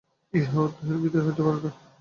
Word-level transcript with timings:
ইহা 0.33 0.57
অর্থহীন 0.63 0.95
ও 0.95 1.01
বৃথা 1.01 1.19
হইতে 1.25 1.41
পারে 1.45 1.59
না। 1.63 1.71